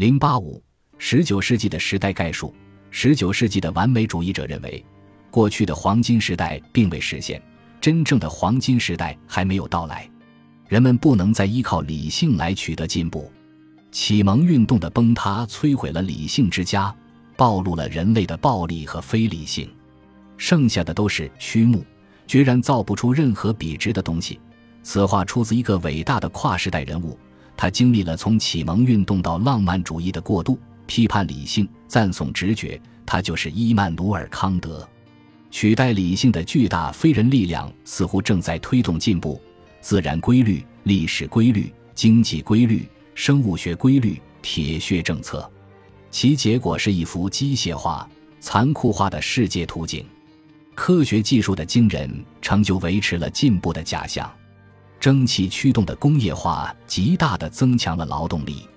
[0.00, 0.64] 零八五，
[0.96, 2.54] 十九世纪的时代概述。
[2.90, 4.82] 十九世纪的完美主义者认为，
[5.30, 7.38] 过去的黄金时代并未实现，
[7.82, 10.10] 真正的黄金时代还没有到来。
[10.68, 13.30] 人们不能再依靠理性来取得进步。
[13.92, 16.96] 启蒙运动的崩塌摧毁了理性之家，
[17.36, 19.70] 暴露了人类的暴力和非理性，
[20.38, 21.84] 剩下的都是虚木，
[22.26, 24.40] 决然造不出任何笔直的东西。
[24.82, 27.18] 此话出自一个伟大的跨时代人物，
[27.60, 30.58] 他经历了从启蒙运动到浪漫主义的过渡。
[30.86, 34.88] 批判理性，赞颂直觉，他就是伊曼努尔·康德。
[35.50, 39.38] 取代理性的巨大非人力量似乎正在推动进步。
[39.82, 45.46] 自然规律、历史规律、经济规律、生物学规律、铁血政策，
[46.10, 48.08] 其结果是一幅机械化、
[48.40, 50.02] 残酷化的世界图景。
[50.74, 54.32] 科学技术的惊人成就维持了进步的假象。
[55.00, 58.68] 蒸汽驱动的工业化极大地增强了劳动力。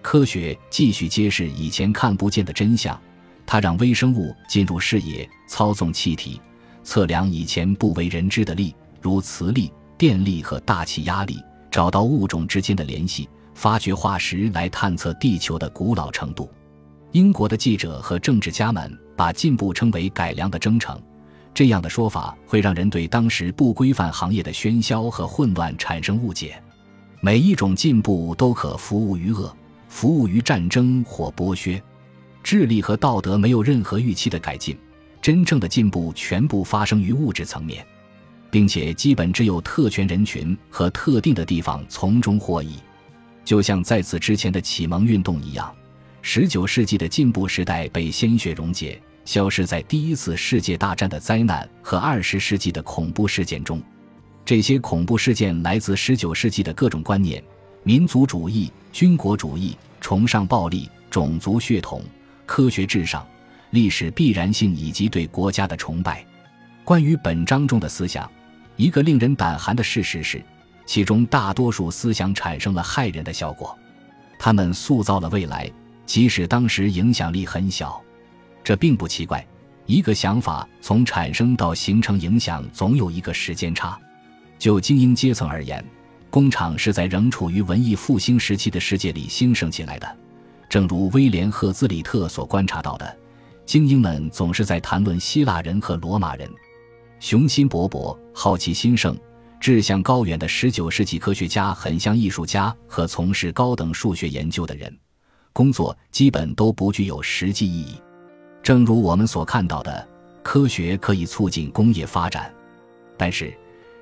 [0.00, 2.98] 科学继续揭示以前看不见的真相，
[3.44, 6.40] 它让微生物进入视野，操纵气体，
[6.84, 11.38] 测量以前不为人知的力，如磁力、电力和大气压力，
[11.70, 16.48] 找到物种之间的联系，发掘化石来探测地球的古老程度。
[17.12, 21.00] 英国的记者和政治家们把进步称为“改良的征程”，
[21.54, 26.60] 这样的说法会让人对当时不规范行业的喧嚣和混乱产生误解。
[27.20, 29.54] 每一种进步都可服务于恶。
[29.86, 31.80] 服务于战争或剥削，
[32.42, 34.76] 智力和道德没有任何预期的改进，
[35.22, 37.86] 真正的进步全部发生于物质层面，
[38.50, 42.74] 并且基本只有特权人群和特定的地方从中获益。
[43.44, 45.72] 就像在此之前的启蒙运动一样，
[46.22, 53.82] 十九世纪的进步时代被鲜血溶解，消失在第一次世界大战的灾难和二十世纪的恐怖事件中。
[54.44, 57.42] 这些恐怖事件来自十九世纪的各种观念。
[57.82, 62.02] 民族主义、军国主义、崇尚暴力、种族血统、
[62.46, 63.26] 科学至上、
[63.70, 66.24] 历史必然性以及对国家的崇拜。
[66.82, 68.30] 关于本章中的思想，
[68.76, 70.42] 一个令人胆寒的事实是，
[70.86, 73.78] 其中大多数思想产生了害人的效果。
[74.38, 75.70] 他们塑造了未来，
[76.04, 78.03] 即使当时影响力很小。
[78.64, 79.46] 这并不奇怪。
[79.86, 83.96] 一个想法从产生到形成影响，总有一个时间差。
[84.58, 85.84] 就精英阶层而言。
[86.30, 90.16] 工厂是在仍处于文艺复兴时期的世界里兴盛起来的，
[90.68, 93.16] 正如威廉·赫兹里特所观察到的，
[93.64, 96.50] 精英们总是在谈论希腊人和罗马人，
[97.20, 99.16] 雄心勃勃、好奇心盛、
[99.60, 104.92] 志向高远的19世纪科学家很像艺术家和从事高等数学研究的人，
[105.52, 107.94] 工作基本都不具有实际意义。
[108.64, 110.08] 正如我们所看到的，
[110.42, 112.50] 科学可以促进工业发展，
[113.16, 113.52] 但是。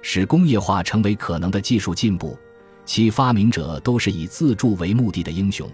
[0.05, 2.37] 使工业化成为可能的技术进步，
[2.84, 5.71] 其发明者都是以自助为目的的英雄，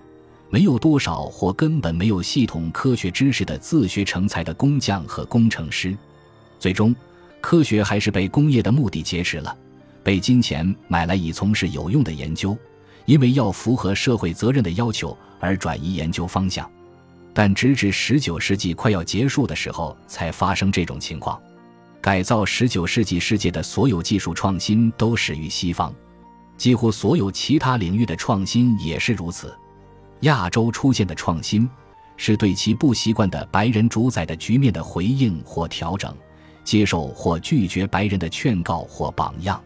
[0.51, 5.97] 没有多少或根本没有系统科学知识的自学成才的工匠和工程师。
[6.59, 6.95] 最终，
[7.41, 9.57] 科学还是被工业的目的劫持了，
[10.03, 12.55] 被金钱买来以从事有用的研究，
[13.07, 16.71] 因为要符合社会责任的要求而转移研究方向。
[17.39, 21.41] 但直至十九世纪快要结束的时候，才发生这种情况。
[22.01, 25.95] 改造十九世纪世界的所有技术创新都始于西方，
[26.57, 29.57] 几乎所有其他领域的创新也是如此。
[30.23, 31.71] 亚洲出现的创新，
[32.17, 36.13] 是对其不习惯的白人主宰的局面的回应或调整，
[36.65, 39.63] 接受或拒绝白人的劝告或榜样。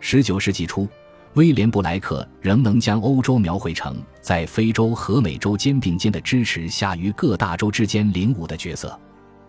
[0.00, 0.88] 十九世纪初，
[1.34, 8.98] 威廉布莱克仍能将欧洲描绘成在非洲和美洲肩并肩的支持下于各大洲之间领舞的角色。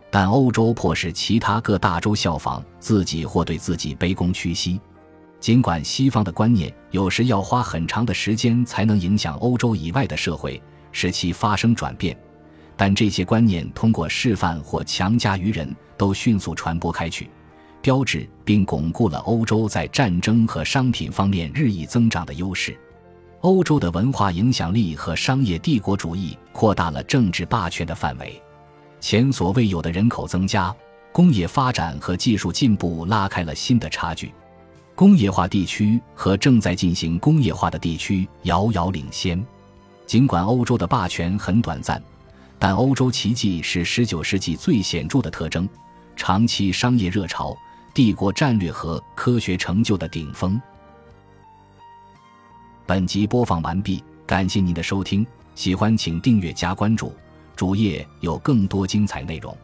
[0.09, 4.79] 但欧洲迫使其他各大洲效仿自己或对自己卑躬屈膝，
[5.41, 10.61] 尽管西方的观念有时要花很长的时间才能影响欧洲以外的社会，
[10.93, 12.17] 使其发生转变，
[12.77, 17.29] 但这些观念通过示范或强加于人都迅速传播开去，
[17.83, 22.79] 标志并巩固了欧洲在战争和商品方面日益增长的优势。
[23.41, 28.41] 欧洲的文化影响力和商业帝国主义扩大了政治霸权的范围。
[29.01, 30.73] 前所未有的人口增加、
[31.11, 34.33] 工业发展和技术进步拉开了新的差距。
[34.95, 39.45] 工业化地区和正在进行工业化的地区遥遥领先。
[40.07, 42.01] 尽管欧洲的霸权很短暂，
[42.57, 45.67] 但欧洲奇迹是19世纪最显著的特征：
[46.15, 47.53] 长期商业热潮、
[47.93, 50.59] 帝国战略和科学成就的顶峰。
[52.87, 57.13] 本集播放完毕，感谢您的收听，喜欢请订阅加关注。
[57.55, 59.55] 主页有更多精彩内容。